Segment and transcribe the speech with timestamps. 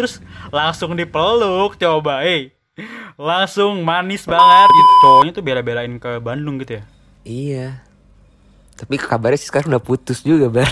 [0.00, 2.56] terus langsung dipeluk coba eh
[3.20, 4.92] langsung manis banget gitu.
[5.04, 6.84] cowoknya tuh bela-belain ke Bandung gitu ya
[7.20, 7.84] Iya.
[8.80, 10.64] Tapi kabarnya sih sekarang udah putus juga, Bar.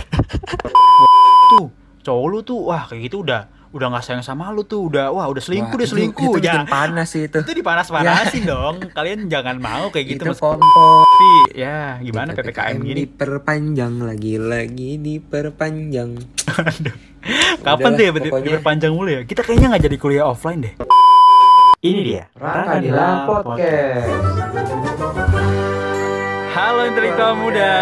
[1.52, 1.68] tuh
[2.00, 5.28] cowok lu tuh wah kayak gitu udah udah nggak sayang sama lu tuh udah wah
[5.28, 7.38] udah selingkuh Wah, deh itu- selingkuh Itu, ya bikin panas sih itu.
[7.38, 10.40] itu dipanas-panasin dong kalian jangan mau kayak gitu itu Mas.
[10.40, 11.04] kompor.
[11.04, 16.10] tapi ya gimana ppkm gini diperpanjang lagi-lagi diperpanjang.
[16.48, 16.96] Aduh.
[17.60, 19.20] Kapan tuh ya pokoknya- diperpanjang mulu ya?
[19.22, 20.74] Kita kayaknya nggak jadi kuliah offline deh.
[21.78, 22.24] Ini dia.
[22.34, 23.08] Rakadila
[23.44, 24.08] Podcast.
[26.50, 27.74] Halo intelektual muda.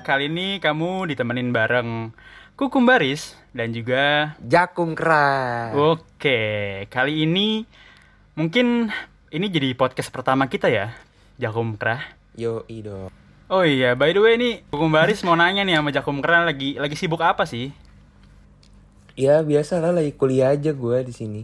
[0.00, 2.16] Kali ini kamu ditemenin bareng
[2.54, 5.74] Kukum Baris dan juga Jakum keras.
[5.74, 6.38] Oke,
[6.86, 7.66] kali ini
[8.38, 8.86] mungkin
[9.34, 10.94] ini jadi podcast pertama kita ya,
[11.42, 12.14] Jakum Kerah.
[12.38, 13.10] Yo ido.
[13.50, 16.78] Oh iya, by the way nih Kukum Baris mau nanya nih sama Jakum Kerah lagi
[16.78, 17.74] lagi sibuk apa sih?
[19.18, 21.42] Ya biasa lah lagi kuliah aja gue di sini.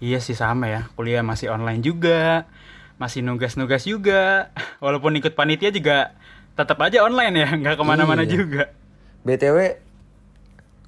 [0.00, 2.48] Iya sih sama ya, kuliah masih online juga,
[2.96, 4.48] masih nugas-nugas juga,
[4.80, 6.16] walaupun ikut panitia juga
[6.56, 8.32] tetap aja online ya, nggak ke mana-mana Iya.
[8.32, 8.62] juga.
[9.22, 9.78] BTW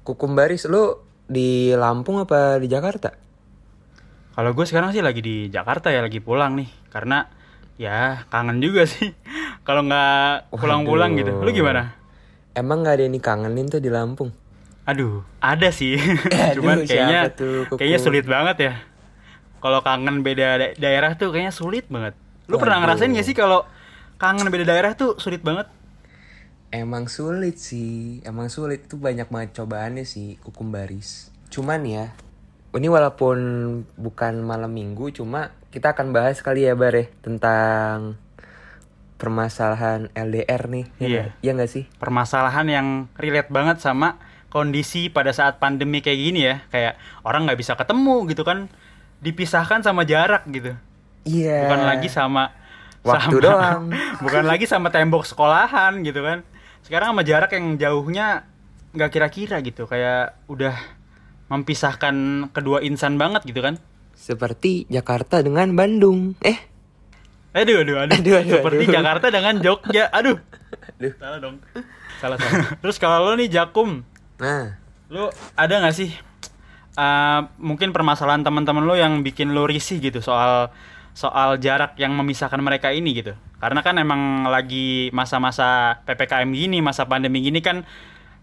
[0.05, 3.09] Kukum Baris lu di Lampung apa di Jakarta?
[4.37, 7.25] Kalau gue sekarang sih lagi di Jakarta ya, lagi pulang nih, karena
[7.81, 9.15] ya kangen juga sih.
[9.67, 11.97] Kalau nggak pulang-pulang gitu, lu gimana?
[12.53, 14.29] Emang nggak ada yang dikangenin tuh di Lampung?
[14.85, 15.97] Aduh, ada sih,
[16.29, 17.81] Aduh, cuman kayaknya tuh, Kuku?
[17.81, 18.73] kayaknya sulit banget ya.
[19.57, 22.13] Kalau kangen beda da- daerah tuh kayaknya sulit banget.
[22.45, 22.93] Lu pernah Waduh.
[22.93, 23.65] ngerasain gak sih kalau
[24.21, 25.65] kangen beda daerah tuh sulit banget?
[26.75, 31.31] Emang sulit sih, emang sulit itu banyak banget cobaannya sih kukum baris.
[31.47, 32.11] Cuman ya,
[32.71, 33.37] ini walaupun
[33.95, 38.19] bukan malam minggu, cuma kita akan bahas kali ya Bare tentang
[39.15, 40.85] permasalahan LDR nih.
[40.97, 41.23] Ya Iya.
[41.39, 41.83] Iya nggak sih?
[41.95, 44.19] permasalahan yang relate banget sama
[44.51, 48.67] kondisi pada saat pandemi kayak gini ya kayak orang nggak bisa ketemu gitu kan
[49.17, 50.75] dipisahkan sama jarak gitu
[51.23, 51.65] Iya.
[51.65, 52.51] bukan lagi sama
[53.01, 53.83] Waktu sama- doang.
[54.23, 56.43] bukan lagi sama tembok sekolahan gitu kan
[56.85, 58.45] sekarang sama jarak yang jauhnya
[58.93, 60.77] nggak kira-kira gitu kayak udah
[61.49, 62.15] mempisahkan
[62.53, 63.81] kedua insan banget gitu kan?
[64.15, 66.37] Seperti Jakarta dengan Bandung.
[66.45, 66.55] Eh,
[67.51, 68.93] aduh aduh aduh, Aduh, aduh, seperti aduh.
[69.01, 70.07] Jakarta dengan Jogja.
[70.13, 70.37] Aduh.
[71.01, 71.13] Aduh.
[71.19, 71.55] salah dong.
[72.21, 72.77] Salah salah.
[72.79, 74.05] Terus kalau lo nih Jakum.
[74.39, 74.79] Nah,
[75.09, 76.09] Lu ada nggak sih
[76.97, 80.73] uh, mungkin permasalahan teman-teman lu yang bikin lu risih gitu soal
[81.13, 83.33] soal jarak yang memisahkan mereka ini gitu?
[83.59, 87.87] Karena kan emang lagi masa-masa PPKM gini, masa pandemi gini kan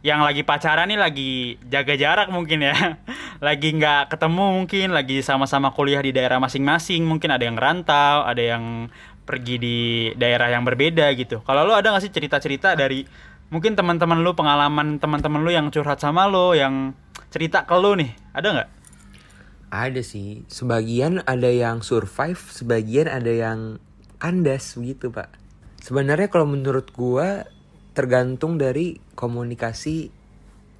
[0.03, 2.75] yang lagi pacaran nih lagi jaga jarak mungkin ya.
[3.47, 8.43] lagi nggak ketemu mungkin, lagi sama-sama kuliah di daerah masing-masing, mungkin ada yang rantau, ada
[8.43, 8.91] yang
[9.23, 9.78] pergi di
[10.19, 11.43] daerah yang berbeda gitu.
[11.47, 13.06] Kalau lu ada nggak sih cerita-cerita dari
[13.53, 16.97] mungkin teman-teman lu pengalaman teman-teman lu yang curhat sama lu yang
[17.29, 18.71] cerita ke lu nih ada nggak
[19.73, 20.44] ada sih.
[20.53, 23.81] Sebagian ada yang survive, sebagian ada yang
[24.22, 25.34] kandas begitu, Pak.
[25.83, 27.50] Sebenarnya kalau menurut gua
[27.91, 30.15] tergantung dari komunikasi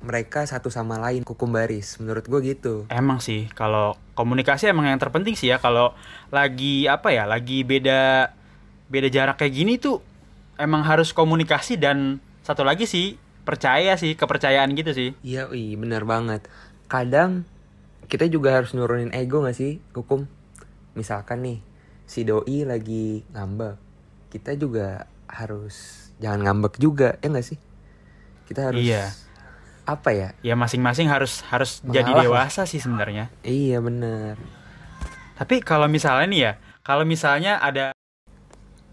[0.07, 1.99] mereka satu sama lain kukum baris.
[1.99, 2.87] Menurut gua gitu.
[2.87, 5.59] Emang sih kalau komunikasi emang yang terpenting sih ya.
[5.59, 5.91] Kalau
[6.31, 8.31] lagi apa ya lagi beda
[8.87, 9.99] beda jarak kayak gini tuh
[10.55, 15.19] emang harus komunikasi dan satu lagi sih percaya sih kepercayaan gitu sih.
[15.27, 16.47] Iya iya benar banget.
[16.87, 17.43] Kadang
[18.07, 20.31] kita juga harus nurunin ego gak sih hukum?
[20.95, 21.59] Misalkan nih
[22.05, 23.77] si doi lagi ngambek
[24.29, 27.59] kita juga harus jangan ngambek juga ya gak sih
[28.45, 29.05] kita harus Iya.
[29.83, 32.25] apa ya ya masing-masing harus harus jadi Mengalah lah.
[32.47, 34.37] dewasa sih sebenarnya iya bener
[35.33, 37.91] Tapi kalau misalnya nih ya, kalau misalnya ada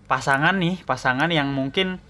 [0.10, 2.02] pasangan nih, pasangan yang mungkin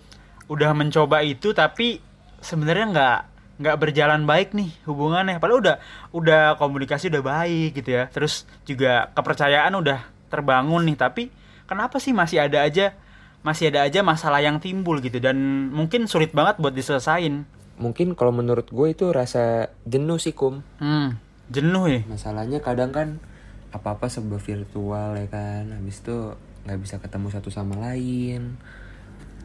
[0.47, 1.99] udah mencoba itu tapi
[2.39, 3.17] sebenarnya nggak
[3.59, 5.43] nggak berjalan baik nih hubungannya.
[5.43, 5.75] Padahal udah
[6.16, 8.07] udah komunikasi udah baik gitu ya.
[8.07, 9.99] Terus juga kepercayaan udah
[10.29, 11.23] terbangun nih, tapi
[11.66, 12.94] kenapa sih masih ada aja
[13.40, 15.35] masih ada aja masalah yang timbul gitu dan
[15.72, 17.47] mungkin sulit banget buat diselesain.
[17.79, 21.16] mungkin kalau menurut gue itu rasa jenuh sih kum Hmm,
[21.47, 22.01] jenuh ya.
[22.03, 23.23] masalahnya kadang kan
[23.72, 26.35] apa apa serba virtual ya kan habis itu
[26.67, 28.59] nggak bisa ketemu satu sama lain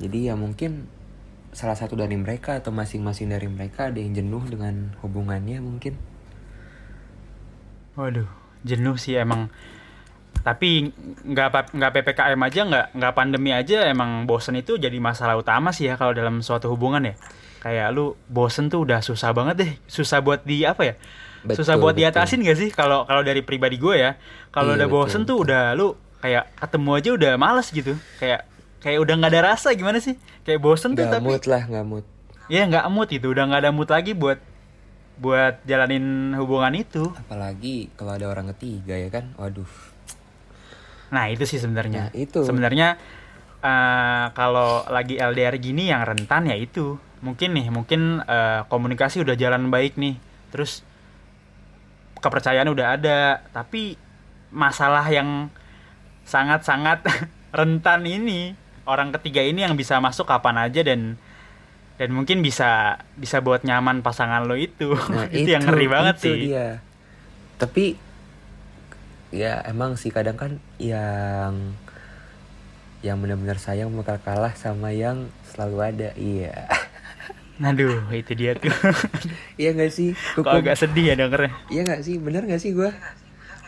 [0.02, 0.90] jadi ya mungkin
[1.54, 5.94] salah satu dari mereka atau masing-masing dari mereka ada yang jenuh dengan hubungannya mungkin
[7.94, 8.26] Waduh,
[8.66, 9.54] jenuh sih emang.
[10.44, 10.93] Tapi
[11.25, 15.88] nggak nggak ppkm aja nggak nggak pandemi aja emang bosen itu jadi masalah utama sih
[15.88, 17.14] ya kalau dalam suatu hubungan ya.
[17.64, 20.94] Kayak lu bosen tuh udah susah banget deh, susah buat di apa ya?
[21.44, 22.08] susah Betul, buat betul.
[22.08, 22.70] diatasin gak sih?
[22.73, 24.17] Kalau kalau dari pribadi gue ya,
[24.49, 25.87] kalau Iya, udah bosen betul, tuh udah lu
[26.25, 27.93] kayak ketemu aja udah males gitu.
[28.17, 28.49] Kayak
[28.81, 30.17] kayak udah nggak ada rasa gimana sih?
[30.44, 32.05] Kayak bosen tuh nggak tapi mood lah nggak mood
[32.49, 34.41] ya nggak mood itu, udah nggak ada mood lagi buat
[35.20, 37.12] buat jalanin hubungan itu.
[37.12, 39.32] Apalagi kalau ada orang ketiga ya kan.
[39.37, 39.94] Waduh.
[41.10, 42.08] Nah, itu sih sebenarnya.
[42.08, 42.40] Nah, itu.
[42.44, 42.96] Sebenarnya
[43.60, 46.96] eh, kalau lagi LDR gini yang rentan ya itu.
[47.24, 50.16] Mungkin nih, mungkin eh, komunikasi udah jalan baik nih.
[50.52, 50.84] Terus
[52.20, 54.00] kepercayaan udah ada, tapi
[54.54, 55.52] masalah yang
[56.24, 57.04] sangat-sangat
[57.58, 58.56] rentan ini
[58.88, 61.16] orang ketiga ini yang bisa masuk kapan aja dan
[61.94, 64.92] dan mungkin bisa bisa buat nyaman pasangan lo itu.
[64.92, 66.38] Nah, itu, yang ngeri banget itu sih.
[66.50, 66.82] dia.
[67.54, 67.94] Tapi
[69.34, 71.75] ya emang sih kadang kan yang
[73.02, 76.08] yang benar-benar sayang bakal kalah sama yang selalu ada.
[76.16, 76.70] Iya.
[77.69, 78.72] Aduh, itu dia tuh.
[79.60, 80.16] iya gak sih?
[80.38, 81.52] Kok agak sedih ya dengernya.
[81.69, 82.16] Iya gak sih?
[82.16, 82.94] Bener gak sih gua?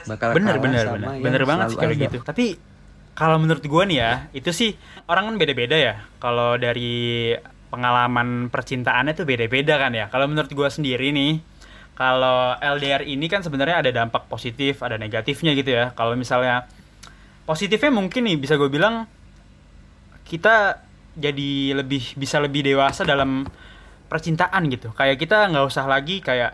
[0.06, 2.04] Bakal bener kalah bener sama bener yang bener banget sih kalau ada.
[2.06, 2.46] gitu tapi
[3.16, 4.70] kalau menurut gue nih ya itu sih
[5.10, 7.34] orang kan beda-beda ya kalau dari
[7.72, 11.42] pengalaman percintaannya tuh beda-beda kan ya kalau menurut gue sendiri nih
[11.96, 15.96] kalau LDR ini kan sebenarnya ada dampak positif ada negatifnya gitu ya.
[15.96, 16.68] Kalau misalnya
[17.48, 19.08] positifnya mungkin nih bisa gue bilang
[20.28, 20.84] kita
[21.16, 23.48] jadi lebih bisa lebih dewasa dalam
[24.12, 24.92] percintaan gitu.
[24.92, 26.52] Kayak kita nggak usah lagi kayak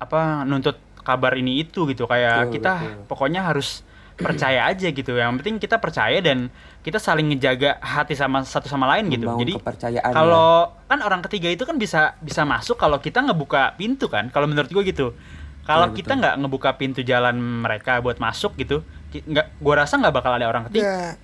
[0.00, 2.08] apa nuntut kabar ini itu gitu.
[2.08, 3.04] Kayak Betul, kita betul.
[3.04, 3.84] pokoknya harus
[4.20, 5.12] percaya aja gitu.
[5.16, 6.52] Yang penting kita percaya dan
[6.84, 9.26] kita saling ngejaga hati sama satu sama lain gitu.
[9.26, 10.16] Membangun jadi kepercayaan ya.
[10.16, 14.28] kalau kan orang ketiga itu kan bisa bisa masuk kalau kita ngebuka pintu kan.
[14.28, 15.16] Kalau menurut gue gitu.
[15.64, 20.14] Kalau Betul, kita nggak ngebuka pintu jalan mereka buat masuk gitu nggak gua rasa nggak
[20.14, 21.18] bakal ada orang ketiga.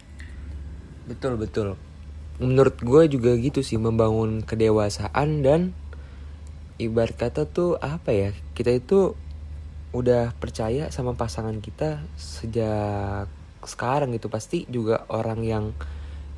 [1.06, 1.78] Betul betul.
[2.42, 5.72] Menurut gue juga gitu sih membangun kedewasaan dan
[6.76, 9.16] ibarat kata tuh apa ya kita itu
[9.96, 13.26] udah percaya sama pasangan kita sejak
[13.64, 14.28] sekarang gitu.
[14.28, 15.64] Pasti juga orang yang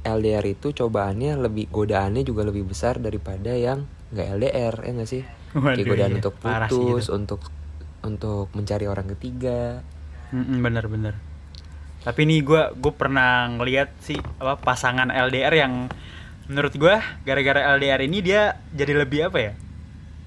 [0.06, 3.84] LDR itu cobaannya lebih godaannya juga lebih besar daripada yang
[4.14, 5.22] nggak LDR ya nggak sih?
[5.58, 6.18] Waduh, kayak godaan iya.
[6.22, 7.16] untuk putus itu.
[7.18, 7.40] untuk
[8.06, 9.82] untuk mencari orang ketiga.
[10.32, 11.28] Bener-bener
[12.08, 15.92] tapi nih gua gue pernah ngeliat sih apa pasangan LDR yang
[16.48, 19.52] menurut gua gara-gara LDR ini dia jadi lebih apa ya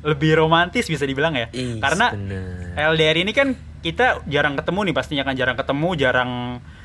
[0.01, 1.47] lebih romantis bisa dibilang ya.
[1.53, 2.73] Ih, karena bener.
[2.73, 6.31] LDR ini kan kita jarang ketemu nih pastinya kan jarang ketemu jarang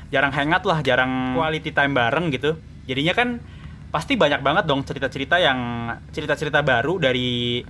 [0.09, 2.57] jarang hangout lah jarang quality time bareng gitu.
[2.85, 3.41] Jadinya kan
[3.89, 7.61] pasti banyak banget dong cerita-cerita yang cerita-cerita baru dari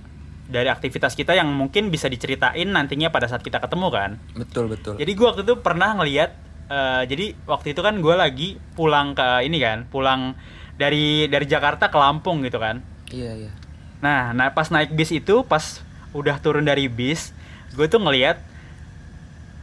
[0.48, 4.10] dari aktivitas kita yang mungkin bisa diceritain nantinya pada saat kita ketemu kan.
[4.36, 4.96] Betul betul.
[4.96, 6.30] Jadi gua waktu itu pernah ngeliat
[6.68, 10.36] eh, jadi waktu itu kan gua lagi pulang ke ini kan pulang
[10.76, 12.80] dari dari Jakarta ke Lampung gitu kan.
[13.08, 13.52] Iya iya
[13.98, 15.82] Nah, nah pas naik bis itu, pas
[16.14, 17.34] udah turun dari bis,
[17.74, 18.38] gue tuh ngeliat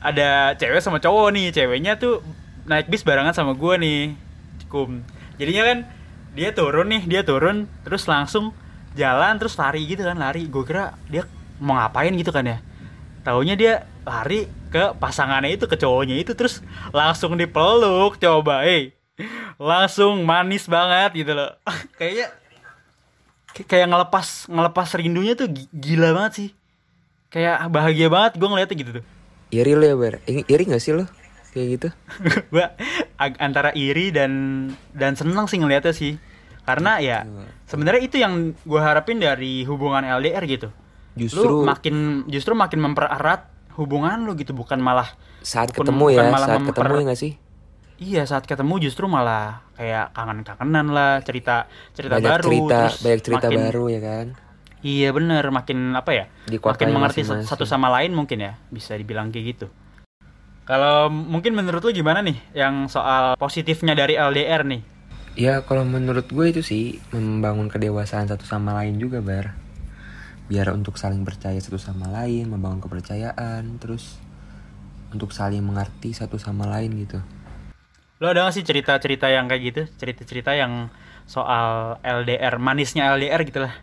[0.03, 1.47] ada cewek sama cowok nih.
[1.55, 2.21] Ceweknya tuh
[2.67, 4.01] naik bis barengan sama gue nih,
[4.67, 5.01] kum.
[5.39, 5.77] Jadinya kan
[6.35, 8.51] dia turun nih, dia turun, terus langsung
[8.95, 10.47] jalan terus lari gitu kan, lari.
[10.51, 11.23] Gue kira dia
[11.57, 12.57] mau ngapain gitu kan ya.
[13.25, 13.73] Taunya dia
[14.05, 16.61] lari ke pasangannya itu, ke cowoknya itu, terus
[16.93, 18.93] langsung dipeluk, coba, eh.
[19.55, 21.55] Langsung manis banget gitu loh.
[21.99, 22.44] Kayaknya Kay-
[23.57, 26.50] kayak ngelepas ngelepas rindunya tuh gi- gila banget sih.
[27.30, 29.04] Kayak bahagia banget gue ngeliatnya gitu tuh.
[29.50, 30.19] Iri lo ya ber?
[30.25, 31.07] Iri gak sih lo
[31.50, 31.88] kayak gitu?
[32.52, 32.68] Gue
[33.16, 34.31] antara iri dan
[34.92, 36.19] dan seneng sih ngeliatnya sih.
[36.63, 37.24] Karena ya
[37.63, 40.68] sebenarnya itu yang gue harapin dari hubungan LDR gitu.
[41.16, 41.96] Justru- lu makin
[42.28, 46.59] justru makin mempererat hubungan lu gitu bukan malah saat bukan- ketemu ya bukan malah saat
[46.59, 47.31] memper- ketemu ya gak sih
[47.97, 53.21] iya saat ketemu justru malah kayak kangen-kangenan lah cerita cerita banyak baru cerita terus banyak
[53.21, 54.28] cerita makin- baru ya kan
[54.85, 56.25] Iya bener, makin apa ya?
[56.45, 57.49] Di makin mengerti masing-masing.
[57.49, 59.68] satu sama lain mungkin ya, bisa dibilang kayak gitu.
[60.61, 64.81] Kalau mungkin menurut lu gimana nih yang soal positifnya dari LDR nih?
[65.33, 69.52] ya kalau menurut gue itu sih membangun kedewasaan satu sama lain juga bar
[70.47, 74.16] biar untuk saling percaya satu sama lain membangun kepercayaan terus
[75.11, 77.19] untuk saling mengerti satu sama lain gitu
[78.18, 79.81] Lo ada gak sih cerita-cerita yang kayak gitu?
[79.95, 80.88] Cerita-cerita yang
[81.26, 83.74] soal LDR, manisnya LDR gitu lah.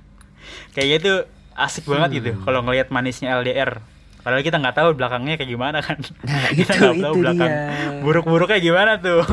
[0.72, 1.12] Kayaknya itu
[1.52, 2.42] asik banget gitu Hmm.
[2.42, 3.84] kalau ngelihat manisnya LDR.
[4.22, 5.98] Padahal kita nggak tahu belakangnya kayak gimana kan.
[6.22, 8.00] Nah, kita nggak tahu belakang dia.
[8.00, 9.20] buruk-buruknya gimana tuh.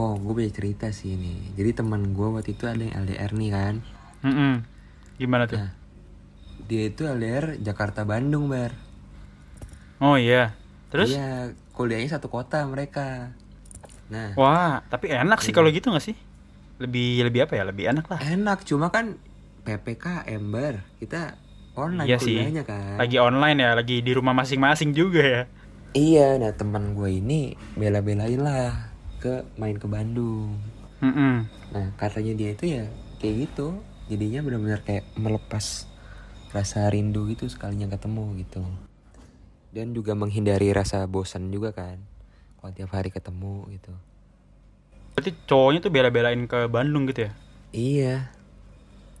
[0.00, 3.50] oh gue punya cerita sih ini jadi teman gue waktu itu ada yang LDR nih
[3.52, 3.74] kan
[4.22, 4.52] Mm-mm.
[5.18, 5.60] Gimana tuh?
[5.60, 5.72] Nah,
[6.64, 8.72] dia itu LDR Jakarta Bandung bar
[10.00, 10.56] Oh iya.
[10.90, 11.14] Terus?
[11.14, 13.30] Iya, kuliahnya satu kota mereka.
[14.10, 15.46] Nah, Wah, tapi enak Iya.
[15.46, 16.16] sih kalau gitu nggak sih?
[16.82, 17.64] Lebih lebih apa ya?
[17.64, 18.18] Lebih enak lah.
[18.20, 19.14] enak cuma kan
[19.62, 20.82] PPKM bar.
[20.98, 21.38] Kita
[21.78, 22.34] online Iya sih.
[22.36, 22.98] kuliahnya kan.
[22.98, 25.42] Lagi online ya, lagi di rumah masing-masing juga ya.
[25.90, 30.58] Iya, nah teman gue ini bela-belain lah ke main ke Bandung.
[31.00, 31.46] Mm-mm.
[31.70, 32.84] Nah, katanya dia itu ya
[33.18, 33.78] kayak gitu.
[34.06, 35.86] Jadinya benar-benar kayak melepas
[36.50, 38.66] rasa rindu itu sekalinya ketemu gitu
[39.70, 42.02] dan juga menghindari rasa bosan juga kan
[42.60, 43.92] kalau tiap hari ketemu gitu.
[45.16, 47.32] Berarti cowoknya tuh bela-belain ke Bandung gitu ya?
[47.72, 48.16] iya.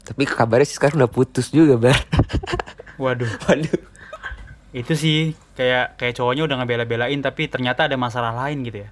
[0.00, 1.96] Tapi kabarnya sih sekarang udah putus juga bar.
[3.00, 3.80] Waduh, waduh.
[4.76, 8.90] Itu sih kayak kayak cowoknya udah ngebela-belain tapi ternyata ada masalah lain gitu ya.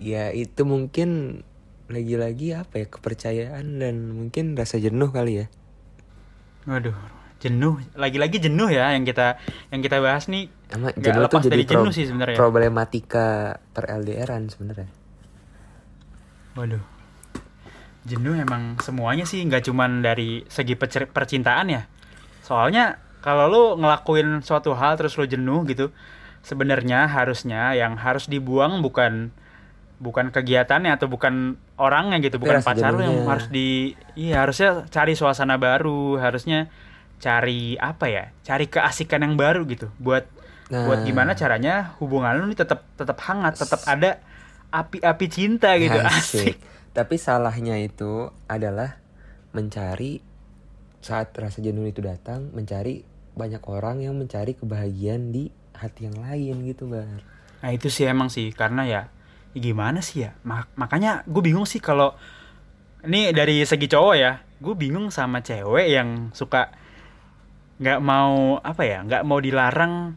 [0.00, 1.40] ya itu mungkin
[1.92, 5.46] lagi-lagi apa ya kepercayaan dan mungkin rasa jenuh kali ya.
[6.64, 6.96] Waduh,
[7.46, 7.78] jenuh.
[7.94, 9.38] Lagi-lagi jenuh ya yang kita
[9.70, 10.50] yang kita bahas nih.
[10.74, 12.36] Emang jenuh tuh lepas jadi dari jenuh sih sebenarnya.
[12.36, 14.90] problematika per LDRan sebenarnya
[16.56, 16.82] Waduh.
[18.08, 20.74] Jenuh emang semuanya sih nggak cuman dari segi
[21.10, 21.82] percintaan ya.
[22.40, 25.92] Soalnya kalau lu ngelakuin suatu hal terus lu jenuh gitu,
[26.40, 29.34] sebenarnya harusnya yang harus dibuang bukan
[29.96, 34.86] bukan kegiatannya atau bukan orangnya gitu, Tapi bukan pacar lu yang harus di iya harusnya
[34.88, 36.70] cari suasana baru, harusnya
[37.16, 38.24] cari apa ya?
[38.42, 40.28] Cari keasikan yang baru gitu buat
[40.66, 41.06] buat Nah.
[41.06, 44.18] gimana caranya hubungan lu nih tetap tetap hangat, tetap ada
[44.68, 45.94] api-api cinta gitu.
[46.02, 46.12] Asik.
[46.12, 46.56] Asik.
[46.90, 48.98] Tapi salahnya itu adalah
[49.52, 50.18] mencari
[50.98, 53.06] saat rasa jenuh itu datang, mencari
[53.36, 57.20] banyak orang yang mencari kebahagiaan di hati yang lain gitu, Bar.
[57.62, 59.02] Nah itu sih emang sih karena ya,
[59.54, 62.16] ya gimana sih ya Ma- makanya gue bingung sih kalau
[63.04, 66.72] ini dari segi cowok ya gue bingung sama cewek yang suka
[67.76, 70.16] nggak mau apa ya nggak mau dilarang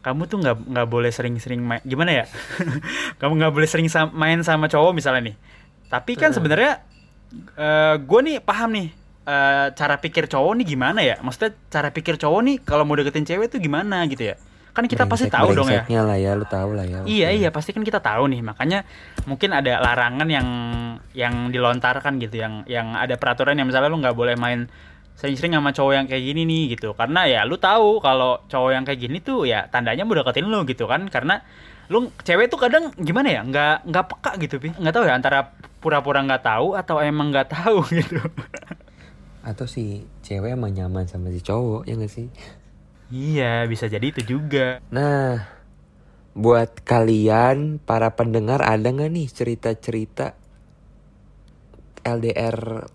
[0.00, 2.24] kamu tuh nggak nggak boleh sering-sering main gimana ya?
[3.20, 5.36] Kamu nggak boleh sering sam- main sama cowok misalnya nih.
[5.92, 6.80] Tapi kan sebenarnya
[8.00, 8.88] gue nih paham nih
[9.28, 11.20] eh, cara pikir cowok nih gimana ya?
[11.20, 14.40] Maksudnya cara pikir cowok nih kalau mau deketin cewek tuh gimana gitu ya?
[14.72, 15.84] Kan kita pasti tahu dong ya.
[15.84, 17.04] lah ya, lu tahu lah ya.
[17.04, 18.40] Iya iya pasti kan kita tahu nih.
[18.40, 18.88] Makanya
[19.28, 20.48] mungkin ada larangan yang
[21.12, 24.70] yang dilontarkan gitu yang yang ada peraturan yang misalnya lu nggak boleh main
[25.20, 26.96] sering-sering sama cowok yang kayak gini nih gitu.
[26.96, 30.64] Karena ya lu tahu kalau cowok yang kayak gini tuh ya tandanya mau deketin lu
[30.64, 31.04] gitu kan.
[31.12, 31.44] Karena
[31.92, 34.72] lu cewek tuh kadang gimana ya nggak nggak peka gitu pi.
[34.72, 35.52] Nggak tahu ya antara
[35.84, 38.16] pura-pura nggak tahu atau emang nggak tahu gitu.
[39.44, 42.28] Atau si cewek emang nyaman sama si cowok, ya gak sih?
[43.10, 44.78] iya bisa jadi itu juga.
[44.94, 45.42] Nah,
[46.32, 50.38] buat kalian para pendengar ada nggak nih cerita-cerita
[52.06, 52.86] LDR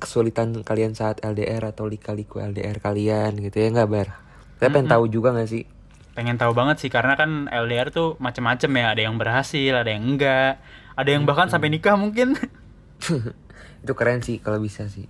[0.00, 4.08] kesulitan kalian saat LDR atau lika-liku LDR kalian gitu ya nggak bar?
[4.56, 5.64] Saya pengen tahu juga nggak sih?
[6.10, 10.04] pengen tahu banget sih karena kan LDR tuh macem-macem ya ada yang berhasil ada yang
[10.04, 10.58] enggak
[10.98, 12.36] ada yang bahkan sampai nikah mungkin
[13.80, 15.08] Itu keren sih kalau bisa sih.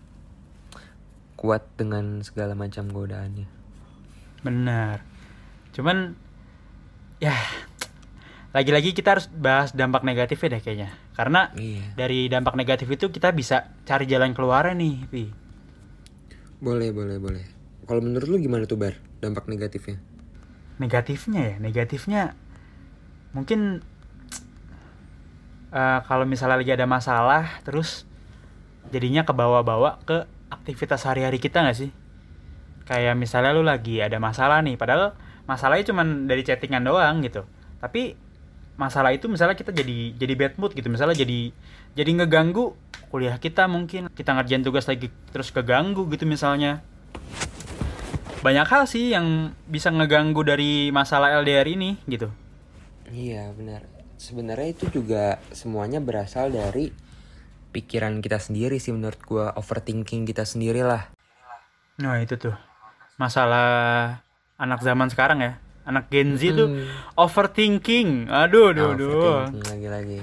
[1.35, 3.59] Kuat dengan segala macam godaannya.
[4.41, 5.05] benar
[5.77, 6.17] cuman
[7.21, 7.37] ya
[8.51, 11.95] lagi-lagi kita harus bahas dampak negatifnya deh kayaknya karena Iya.
[11.95, 15.25] dari dampak negatif itu kita bisa cari jalan keluarnya nih Pi.
[16.59, 17.45] Boleh, boleh, boleh.
[17.87, 19.99] Kalau menurut lu gimana tuh bar dampak negatifnya?
[20.81, 22.23] negatifnya ya negatifnya
[23.37, 23.85] mungkin
[25.71, 28.09] eh, kalau misalnya lagi ada masalah terus
[28.89, 31.93] jadinya kebawa-bawa ke aktivitas sehari-hari kita nggak sih
[32.89, 35.15] kayak misalnya lu lagi ada masalah nih padahal
[35.45, 37.45] masalahnya cuman dari chattingan doang gitu
[37.79, 38.17] tapi
[38.81, 40.89] masalah itu misalnya kita jadi jadi bad mood gitu.
[40.89, 41.53] Misalnya jadi
[41.93, 42.73] jadi ngeganggu
[43.13, 44.09] kuliah kita mungkin.
[44.09, 46.81] Kita ngerjain tugas lagi terus keganggu gitu misalnya.
[48.41, 52.33] Banyak hal sih yang bisa ngeganggu dari masalah LDR ini gitu.
[53.13, 53.85] Iya benar.
[54.17, 56.89] Sebenarnya itu juga semuanya berasal dari
[57.77, 59.53] pikiran kita sendiri sih menurut gua.
[59.61, 61.13] Overthinking kita sendiri lah.
[62.01, 62.57] nah itu tuh.
[63.21, 64.25] Masalah
[64.57, 65.61] anak zaman sekarang ya
[65.91, 66.87] anak Gen Z tuh Hmm.
[67.19, 70.21] overthinking aduh aduh aduh Overthinking lagi-lagi.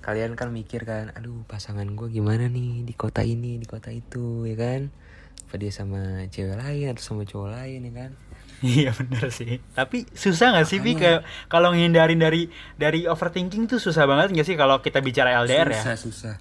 [0.00, 4.46] Kalian kan mikir kan, aduh pasangan gua gimana nih di kota ini, di kota itu,
[4.46, 4.94] ya kan?
[5.42, 5.98] Apa dia sama
[6.30, 8.10] cewek lain atau sama cowok lain, ya kan?
[8.56, 9.58] Iya bener sih.
[9.74, 10.78] Tapi susah nggak sih?
[10.80, 15.68] Kayak kalau ngindarin dari dari overthinking tuh susah banget nggak sih kalau kita bicara LDR
[15.68, 15.82] ya?
[15.82, 16.34] susah, susah.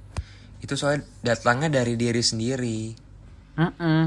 [0.61, 2.79] Itu soalnya datangnya dari diri sendiri.
[3.57, 4.03] Mm-mm.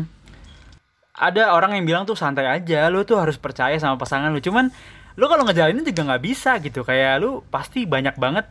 [1.18, 4.38] Ada orang yang bilang tuh santai aja, lu tuh harus percaya sama pasangan lu.
[4.38, 4.70] Cuman
[5.18, 6.87] lu kalau ngejalanin juga nggak bisa gitu.
[6.87, 8.46] Kayak lu pasti banyak banget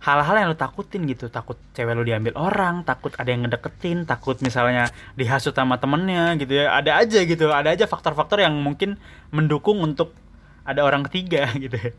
[0.00, 1.28] hal-hal yang lu takutin gitu.
[1.28, 4.88] Takut cewek lu diambil orang, takut ada yang ngedeketin, takut misalnya
[5.20, 6.72] dihasut sama temennya gitu ya.
[6.72, 8.96] Ada aja gitu, ada aja faktor-faktor yang mungkin
[9.28, 10.16] mendukung untuk
[10.64, 11.76] ada orang ketiga gitu.
[11.76, 11.92] ya.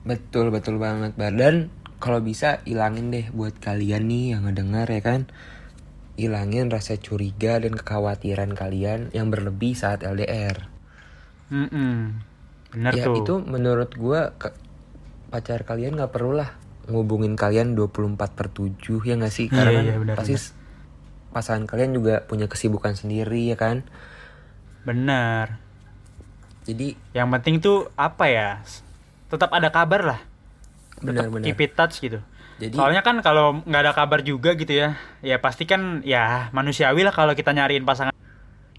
[0.00, 1.68] Betul betul banget Bar Dan
[2.00, 5.28] kalau bisa ilangin deh buat kalian nih yang ngedengar ya kan
[6.20, 10.56] Ilangin rasa curiga dan kekhawatiran kalian yang berlebih saat LDR
[11.50, 11.94] Mm-mm.
[12.70, 13.16] Bener Ya tuh.
[13.20, 14.54] itu menurut gua ke-
[15.32, 16.50] pacar kalian nggak perlu lah
[16.90, 19.46] ngubungin kalian 24 per 7 ya nggak sih?
[19.50, 20.34] Iya, Karena iya, kan benar, pasti
[21.34, 23.86] pasangan kalian juga punya kesibukan sendiri ya kan?
[24.86, 25.46] Bener
[26.68, 28.48] jadi yang penting tuh apa ya?
[29.32, 30.20] Tetap ada kabar lah.
[31.00, 32.20] Benar-benar keep it touch gitu
[32.60, 37.00] jadi soalnya kan kalau nggak ada kabar juga gitu ya ya pasti kan ya manusiawi
[37.00, 38.12] lah kalau kita nyariin pasangan.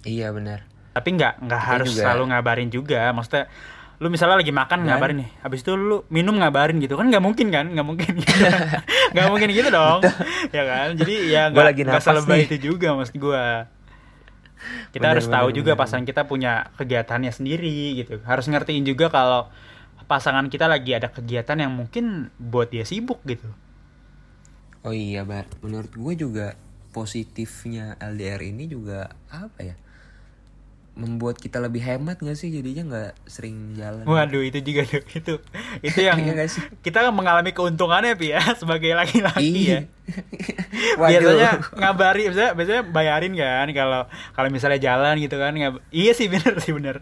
[0.01, 0.69] Iya benar.
[0.91, 3.09] Tapi nggak nggak harus juga- selalu ngabarin juga.
[3.09, 3.49] Maksudnya
[3.97, 5.29] lu misalnya lagi makan Dan- ngabarin nih.
[5.41, 6.93] Habis itu lu minum ngabarin gitu.
[6.93, 7.65] Kan nggak mungkin kan?
[7.67, 8.13] Nggak mungkin
[9.13, 9.99] nggak mungkin gitu dong.
[10.55, 10.87] Ya kan?
[10.93, 12.47] Jadi ya nggak nggak selebay nih.
[12.53, 13.65] itu juga maksud gua.
[14.93, 18.21] Kita Bener, harus tahu bener, juga bener, pasangan kita punya kegiatannya sendiri gitu.
[18.21, 19.49] Harus ngertiin juga kalau
[20.05, 23.47] pasangan kita lagi ada kegiatan yang mungkin buat dia sibuk gitu
[24.83, 25.45] oh iya bar.
[25.61, 26.47] Menurut gue juga
[26.91, 29.75] positifnya LDR ini juga apa ya
[30.91, 32.51] membuat kita lebih hemat gak sih?
[32.51, 34.03] Jadinya nggak sering jalan.
[34.03, 35.33] Waduh itu juga tuh itu
[35.81, 36.51] itu yang Iya
[36.83, 39.55] kita mengalami keuntungannya pi ya sebagai laki-laki ya.
[39.55, 39.79] Iya.
[40.99, 41.09] Waduh.
[41.15, 44.01] biasanya ngabari biasanya, biasanya bayarin kan kalau
[44.35, 46.99] kalau misalnya jalan gitu kan ngab- iya sih bener sih bener.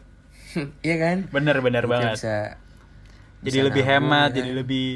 [0.86, 1.18] Iya kan?
[1.34, 2.14] Bener bener banget.
[2.18, 2.38] bisa
[3.40, 4.58] jadi bisa lebih nabung, hemat ya jadi kan?
[4.62, 4.88] lebih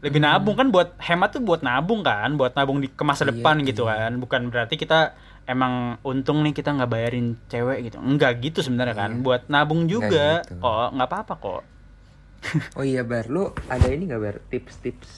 [0.00, 3.30] lebih nabung kan buat hemat tuh buat nabung kan buat nabung di ke masa Iya,
[3.32, 4.08] depan gitu iya.
[4.08, 5.14] kan bukan berarti kita
[5.44, 9.22] emang untung nih kita nggak bayarin cewek gitu enggak gitu sebenarnya kan Iya.
[9.22, 10.58] buat nabung juga gitu.
[10.58, 11.62] kok nggak apa-apa kok
[12.74, 15.10] oh iya bar lu ada ini nggak bar tips-tips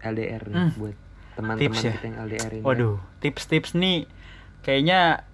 [0.00, 0.70] LDR nih Hmm.
[0.76, 0.96] buat
[1.34, 1.92] teman-teman Tips ya?
[1.92, 4.06] kita yang LDR ini Waduh, tips-tips nih
[4.60, 5.26] kayaknya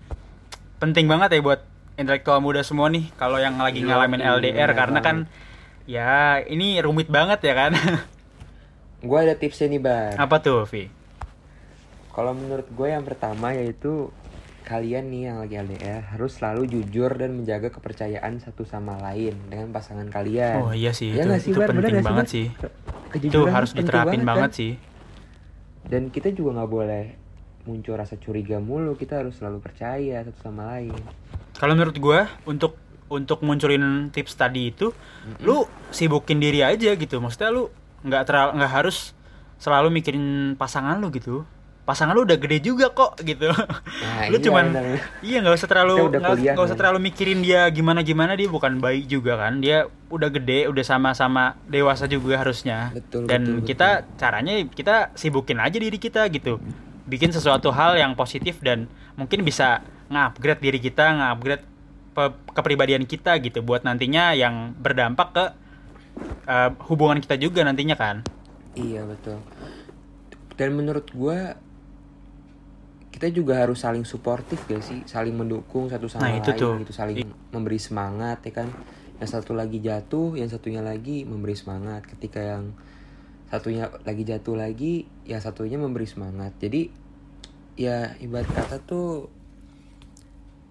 [0.79, 1.61] penting banget ya buat
[1.95, 5.17] intelektual muda semua nih kalau yang lagi Iya, ngalamin LDR karena kan
[5.85, 7.73] ya ini rumit banget ya kan.
[9.01, 10.89] gue ada tipsnya nih bar Apa tuh, Vi?
[12.11, 14.11] Kalau menurut gue yang pertama yaitu
[14.61, 19.73] kalian nih yang lagi LDR harus selalu jujur dan menjaga kepercayaan satu sama lain dengan
[19.73, 20.63] pasangan kalian.
[20.63, 21.69] Oh iya sih, Iya itu, sih, itu Bar?
[21.69, 22.47] Bener penting nggak banget sih.
[22.53, 22.71] Ke-
[23.11, 24.59] Itu Kejujuran harus tuh penting diterapin banget, kan?
[24.59, 24.73] sih.
[25.83, 27.05] Dan kita juga nggak boleh
[27.65, 28.95] muncul rasa curiga mulu.
[28.95, 30.95] Kita harus selalu percaya satu sama lain.
[31.57, 32.79] Kalau menurut gua untuk
[33.11, 34.95] untuk munculin tips tadi itu,
[35.43, 37.19] lu sibukin diri aja gitu.
[37.19, 37.67] Maksudnya lu
[38.01, 39.13] nggak terlalu nggak harus
[39.61, 40.25] selalu mikirin
[40.57, 41.45] pasangan lu gitu.
[41.81, 43.51] Pasangan lu udah gede juga kok gitu.
[44.01, 44.85] Nah, lu iya, cuman benar.
[45.21, 49.37] iya nggak usah terlalu nggak usah terlalu mikirin dia gimana gimana dia bukan baik juga
[49.37, 49.59] kan.
[49.61, 52.95] Dia udah gede, udah sama-sama dewasa juga harusnya.
[52.95, 53.67] Betul, Dan betul, betul.
[53.75, 56.57] kita caranya kita sibukin aja diri kita gitu.
[57.11, 58.87] Bikin sesuatu hal yang positif dan
[59.19, 61.65] mungkin bisa nge-upgrade diri kita, nge-upgrade
[62.15, 65.45] pe- kepribadian kita gitu buat nantinya yang berdampak ke
[66.47, 68.23] eh, hubungan kita juga nantinya kan.
[68.77, 69.41] Iya betul.
[70.55, 71.57] Dan menurut gua
[73.11, 76.75] kita juga harus saling suportif gak sih, saling mendukung satu sama Nah, itu lain tuh.
[76.87, 77.17] gitu, saling
[77.53, 78.69] memberi semangat ya kan.
[79.21, 82.07] Yang satu lagi jatuh, yang satunya lagi memberi semangat.
[82.09, 82.73] Ketika yang
[83.51, 86.55] satunya lagi jatuh lagi, yang satunya memberi semangat.
[86.63, 86.89] Jadi
[87.77, 89.29] ya ibarat kata tuh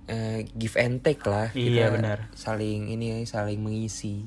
[0.10, 1.54] eh, give and take lah.
[1.54, 2.18] Iya, Kita benar.
[2.34, 4.26] Saling ini saling mengisi.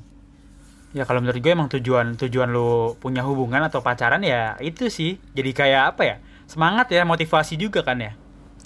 [0.93, 5.17] Ya kalau menurut gue emang tujuan tujuan lu punya hubungan atau pacaran ya itu sih.
[5.33, 6.15] Jadi kayak apa ya?
[6.45, 8.13] Semangat ya, motivasi juga kan ya.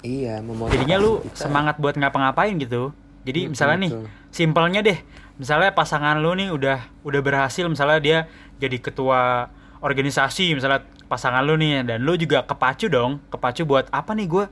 [0.00, 1.48] Iya, memotivasi Jadinya lu kita.
[1.48, 2.92] semangat buat ngapa-ngapain gitu.
[3.24, 4.06] Jadi Mm, misalnya nih, betul.
[4.28, 4.98] simpelnya deh.
[5.38, 8.18] Misalnya pasangan lu nih udah udah berhasil misalnya dia
[8.58, 14.12] jadi ketua organisasi misalnya pasangan lu nih dan lu juga kepacu dong, kepacu buat apa
[14.12, 14.44] nih gue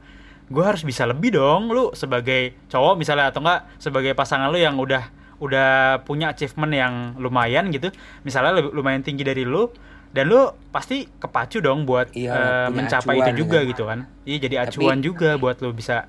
[0.46, 4.78] gue harus bisa lebih dong lu sebagai cowok misalnya atau enggak sebagai pasangan lu yang
[4.78, 5.70] udah udah
[6.02, 9.68] punya achievement yang lumayan gitu misalnya lebih- lumayan tinggi dari lu
[10.08, 13.68] dan lu pasti kepacu dong buat Iya, punya mencapai acuan itu juga kan.
[13.68, 16.08] gitu kan iya jadi Tapi- acuan juga buat lu bisa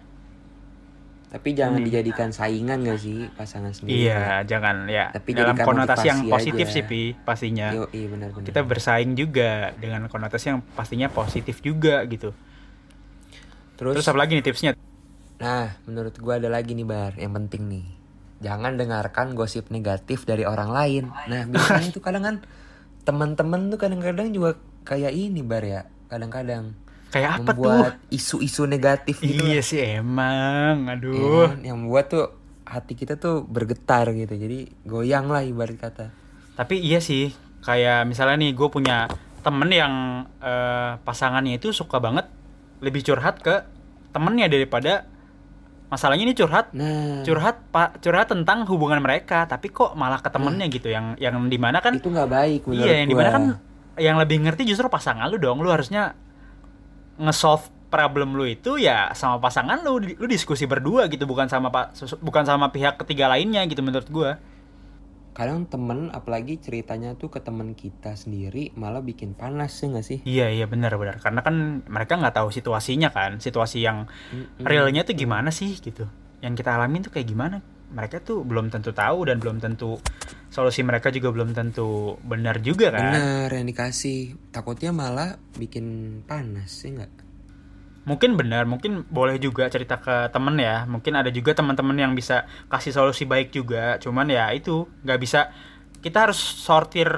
[1.28, 4.00] Tapi jangan dijadikan saingan gak sih pasangan sendiri?
[4.02, 6.74] iya jangan ya Tapi dalam konotasi yang positif aja.
[6.74, 8.48] sih pi pastinya Yo, iya benar-benar.
[8.48, 12.32] kita bersaing juga dengan konotasi yang pastinya positif juga gitu
[13.76, 14.72] terus, terus apa lagi nih tipsnya
[15.38, 17.86] nah menurut gua ada lagi nih bar yang penting nih.
[18.38, 21.04] Jangan dengarkan gosip negatif dari orang lain.
[21.26, 22.36] Nah biasanya tuh kadang kan
[23.04, 25.82] teman-teman tuh kadang-kadang juga kayak ini bar ya.
[26.08, 26.76] Kadang-kadang
[27.08, 29.40] kayak apa tuh membuat isu-isu negatif gitu.
[29.48, 31.60] iya sih emang Iya aduh kan?
[31.64, 32.26] yang membuat tuh
[32.68, 34.36] hati kita tuh bergetar gitu.
[34.36, 36.08] Jadi goyang lah ibarat kata.
[36.54, 37.30] tapi iya sih
[37.62, 39.08] kayak misalnya nih gue punya
[39.40, 39.94] temen yang
[40.42, 42.26] eh, pasangannya itu suka banget
[42.82, 43.62] lebih curhat ke
[44.10, 45.06] temennya daripada
[45.88, 46.72] masalahnya ini curhat.
[46.76, 47.24] Nah.
[47.24, 50.92] Curhat pak curhat tentang hubungan mereka tapi kok malah ke temennya gitu.
[50.92, 53.36] Yang yang di mana kan itu nggak baik menurut iya yang di mana gua.
[53.36, 53.44] kan
[53.98, 55.64] yang lebih ngerti justru pasangan lu dong.
[55.64, 56.14] Lu harusnya
[57.18, 60.04] nge-solve problem lu itu ya sama pasangan lu.
[60.04, 64.38] Lu diskusi berdua gitu bukan sama pak bukan sama pihak ketiga lainnya gitu menurut gua
[65.38, 70.20] kadang temen apalagi ceritanya tuh ke temen kita sendiri malah bikin panas sih nggak sih?
[70.26, 71.22] Iya iya benar benar.
[71.22, 73.38] Karena kan mereka nggak tahu situasinya kan.
[73.38, 74.66] Situasi yang Mm-mm.
[74.66, 76.10] realnya tuh gimana sih gitu.
[76.42, 77.62] Yang kita alamin tuh kayak gimana?
[77.94, 80.02] Mereka tuh belum tentu tahu dan belum tentu
[80.50, 83.14] solusi mereka juga belum tentu benar juga kan?
[83.14, 84.34] Bener yang dikasih.
[84.50, 87.27] Takutnya malah bikin panas, ya nggak?
[88.08, 90.88] Mungkin benar mungkin boleh juga cerita ke temen ya.
[90.88, 94.00] Mungkin ada juga teman-teman yang bisa kasih solusi baik juga.
[94.00, 95.52] Cuman ya itu nggak bisa.
[96.00, 97.12] Kita harus sortir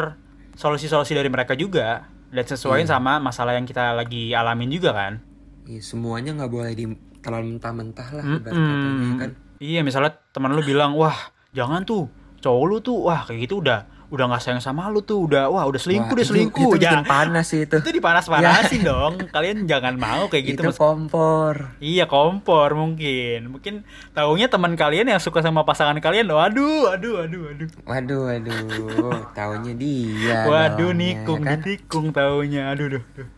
[0.58, 2.10] solusi-solusi dari mereka juga.
[2.30, 5.18] Dan sesuaiin sama masalah yang kita lagi alamin juga kan.
[5.66, 6.86] Iya, semuanya nggak boleh di
[7.20, 8.64] terlalu mentah-mentah lah katanya
[9.04, 9.32] ya kan.
[9.60, 11.16] iya misalnya teman lu bilang wah
[11.52, 12.08] jangan tuh
[12.40, 15.64] cowok lu tuh wah kayak gitu udah udah nggak sayang sama lu tuh udah wah
[15.64, 17.78] udah selingkuh Wah, udah itu- selingkuh Itu, ya bikin panas sih itu.
[17.78, 20.78] itu dipanas-panasin dong kalian jangan mau kayak gitu itu Mas.
[20.78, 21.78] kompor.
[21.78, 23.74] Iya kompor mungkin mungkin
[24.12, 29.74] taunya teman kalian yang suka sama pasangan kalian waduh aduh aduh aduh Waduh, waduh, taunya
[29.74, 30.44] dia.
[30.44, 31.58] waduh dalangnya, nikung kan?
[31.58, 33.30] ditikung taunya aduh duh, duh.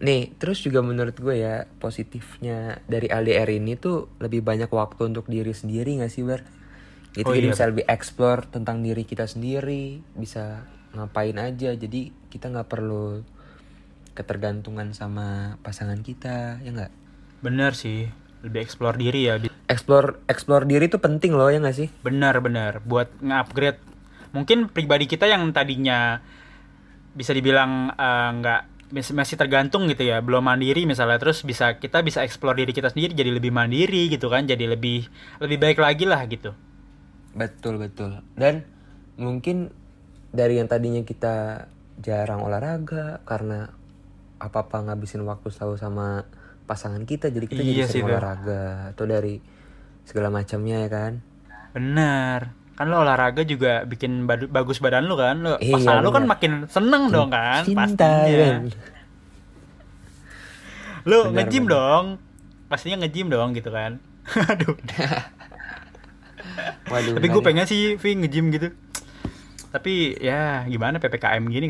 [0.00, 5.26] Nih, terus juga menurut gue ya positifnya dari LDR ini tuh lebih banyak waktu untuk
[5.26, 6.40] diri sendiri gak sih Bar?
[7.14, 10.62] Gitu Oh jadi iya, bisa lebih explore tentang diri kita sendiri, bisa
[10.94, 11.74] ngapain aja.
[11.74, 13.26] Jadi kita nggak perlu
[14.14, 16.92] ketergantungan sama pasangan kita, ya nggak?
[17.40, 18.08] bener sih
[18.40, 19.34] lebih explore diri ya
[19.70, 21.88] Explore explore diri tuh penting loh ya nggak sih?
[22.04, 23.80] bener bener buat nge-upgrade
[24.30, 26.22] mungkin pribadi kita yang tadinya
[27.16, 32.02] bisa dibilang eh, nggak masih masih tergantung gitu ya belum mandiri misalnya terus bisa kita
[32.02, 35.06] bisa explore diri kita sendiri jadi lebih mandiri gitu kan jadi lebih
[35.38, 36.50] lebih baik lagi lah gitu
[37.32, 38.22] Betul betul.
[38.32, 38.66] Dan
[39.14, 39.70] mungkin
[40.28, 41.66] dari yang tadinya kita
[41.96, 43.70] jarang olahraga karena
[44.36, 46.24] apa apa ngabisin waktu selalu sama
[46.64, 48.14] pasangan kita, jadi kita Iya jadi sih, sering Bel.
[48.14, 49.36] olahraga atau dari
[50.02, 51.12] segala macamnya ya kan.
[51.70, 52.40] Bener.
[52.72, 55.36] Kan lo olahraga juga bikin badu- bagus badan lo kan.
[55.38, 57.60] Lo, Iya, pasangan lo kan makin seneng dong kan.
[57.60, 58.24] Cinta pastinya.
[58.24, 58.62] ya kan.
[61.02, 61.76] Lo Bener, nge-gym bener.
[61.76, 62.04] dong.
[62.66, 64.00] Pastinya nge-gym dong gitu kan.
[64.52, 64.76] Aduh.
[66.86, 67.14] Waduh.
[67.16, 68.68] Tapi gue pengen sih Vi nge-gym gitu.
[69.70, 71.68] Tapi ya gimana PPKM gini.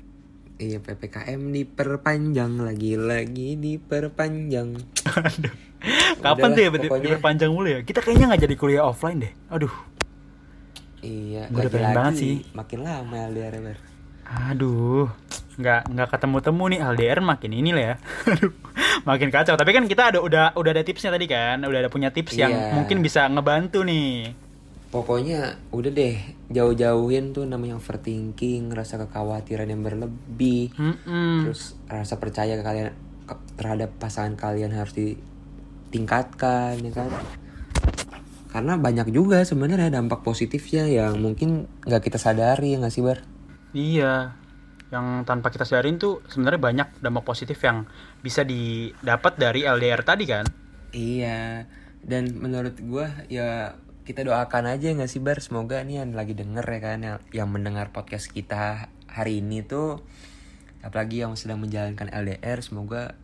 [0.57, 4.69] Iya PPKM diperpanjang lagi-lagi diperpanjang.
[5.07, 5.55] Aduh.
[6.19, 7.05] Kapan Udahlah, tuh ya berarti pokoknya.
[7.07, 7.81] diperpanjang mulu ya?
[7.81, 9.33] Kita kayaknya nggak jadi kuliah offline deh.
[9.49, 9.73] Aduh.
[11.01, 12.35] Iya, Gua udah pengen banget sih.
[12.53, 13.79] Makin lama LDR Bar.
[14.53, 15.09] Aduh,
[15.57, 17.95] nggak nggak ketemu temu nih LDR makin ini lah ya.
[18.31, 18.53] Aduh,
[19.03, 19.57] makin kacau.
[19.57, 22.53] Tapi kan kita ada udah udah ada tipsnya tadi kan, udah ada punya tips yang
[22.53, 22.77] Iya.
[22.77, 24.37] mungkin bisa ngebantu nih.
[24.91, 26.19] Pokoknya udah deh
[26.51, 31.47] jauh-jauhin tuh namanya overthinking, rasa kekhawatiran yang berlebih, Mm-mm.
[31.47, 32.91] terus rasa percaya ke kalian
[33.23, 37.11] ke- terhadap pasangan kalian harus ditingkatkan ya kan?
[38.51, 43.23] Karena banyak juga sebenarnya dampak positifnya yang mungkin nggak kita sadari ya nggak sih bar?
[43.71, 44.35] Iya,
[44.91, 47.87] yang tanpa kita sadarin tuh sebenarnya banyak dampak positif yang
[48.19, 50.51] bisa didapat dari LDR tadi kan.
[50.91, 51.63] iya.
[52.01, 56.65] Dan menurut gua ya kita doakan aja nggak sih bar semoga nih yang lagi denger
[56.65, 60.01] ya kan yang, yang mendengar podcast kita hari ini tuh
[60.81, 63.15] apalagi yang sedang menjalankan LDR semoga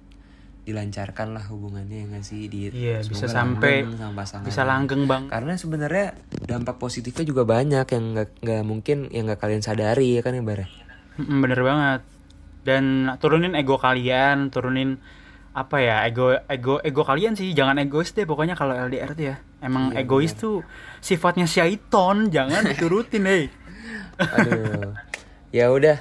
[0.67, 4.47] dilancarkan lah hubungannya ya nggak sih di Iya, bisa sampai langgeng sama pasangan.
[4.51, 5.23] bisa langgeng bang.
[5.31, 6.07] karena sebenarnya
[6.43, 10.67] dampak positifnya juga banyak yang nggak mungkin yang nggak kalian sadari ya kan ya bar
[11.17, 12.03] bener banget.
[12.67, 14.99] Dan turunin ego kalian, turunin
[15.55, 19.37] apa ya ego ego ego kalian sih jangan egois deh pokoknya kalau LDR tuh ya
[19.59, 20.63] emang Iya, egois tuh
[20.99, 23.45] sifatnya syaiton jangan diturutin eh
[24.17, 24.93] Aduh.
[25.51, 25.99] ya udah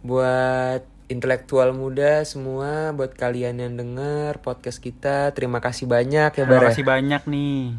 [0.00, 6.58] buat intelektual muda semua buat kalian yang dengar podcast kita terima kasih banyak ya Terima
[6.58, 6.66] ya.
[6.66, 7.78] kasih banyak nih.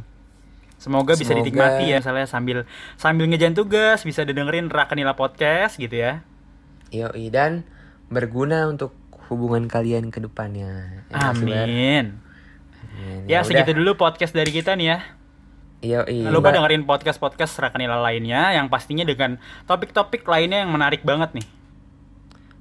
[0.78, 2.58] Semoga, bisa Semoga- dinikmati ya, misalnya sambil
[2.96, 6.22] sambil ngejalan tugas bisa didengerin Rakanila Podcast gitu ya.
[6.94, 7.66] Yoi, dan
[8.08, 8.94] berguna untuk
[9.28, 11.02] hubungan kalian ke depannya.
[11.10, 11.34] Ya?
[11.34, 11.50] Amin.
[11.52, 12.06] Amin.
[13.28, 13.48] Ya, udah.
[13.48, 15.00] segitu dulu podcast dari kita nih ya.
[15.78, 16.26] Yoi.
[16.26, 16.56] Jangan lupa Mbak.
[16.58, 19.38] dengerin podcast-podcast Rakanila lainnya yang pastinya dengan
[19.70, 21.48] topik-topik lainnya yang menarik banget nih.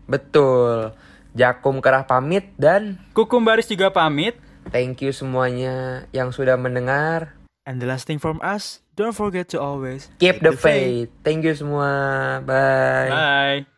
[0.04, 0.92] Betul.
[1.36, 4.36] Jakum kerah pamit dan Kukum Baris juga pamit.
[4.72, 7.36] thank you semuanya yang sudah mendengar.
[7.66, 11.10] And the last thing from us, don't forget to always Keep the faith.
[11.26, 12.38] Thank you semua.
[12.46, 13.10] Bye.
[13.10, 13.75] Bye.